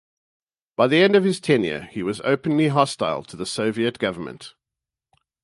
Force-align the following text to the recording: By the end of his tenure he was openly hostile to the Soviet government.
By 0.77 0.87
the 0.87 1.03
end 1.03 1.15
of 1.15 1.23
his 1.25 1.39
tenure 1.39 1.83
he 1.91 2.01
was 2.01 2.21
openly 2.21 2.69
hostile 2.69 3.21
to 3.25 3.37
the 3.37 3.45
Soviet 3.45 3.99
government. 3.99 4.55